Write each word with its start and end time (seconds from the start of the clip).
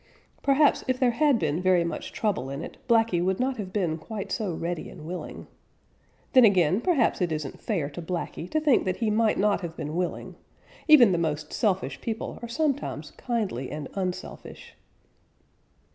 Perhaps 0.41 0.83
if 0.87 0.97
there 0.99 1.11
had 1.11 1.37
been 1.37 1.61
very 1.61 1.83
much 1.83 2.11
trouble 2.11 2.49
in 2.49 2.63
it, 2.63 2.77
Blacky 2.87 3.23
would 3.23 3.39
not 3.39 3.57
have 3.57 3.71
been 3.71 3.99
quite 3.99 4.31
so 4.31 4.51
ready 4.51 4.89
and 4.89 5.05
willing. 5.05 5.45
Then 6.33 6.43
again, 6.43 6.81
perhaps 6.81 7.21
it 7.21 7.31
isn't 7.31 7.61
fair 7.61 7.87
to 7.91 8.01
Blacky 8.01 8.49
to 8.49 8.59
think 8.59 8.85
that 8.85 8.97
he 8.97 9.11
might 9.11 9.37
not 9.37 9.61
have 9.61 9.77
been 9.77 9.95
willing. 9.95 10.37
Even 10.87 11.11
the 11.11 11.19
most 11.19 11.53
selfish 11.53 12.01
people 12.01 12.39
are 12.41 12.49
sometimes 12.49 13.11
kindly 13.11 13.69
and 13.69 13.89
unselfish. 13.93 14.73